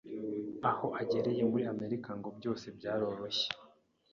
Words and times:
Aho 0.69 0.87
agereye 1.01 1.41
muri 1.51 1.63
Amerika 1.73 2.09
ngo 2.17 2.29
byose 2.37 2.65
byaroroshye 2.77 3.47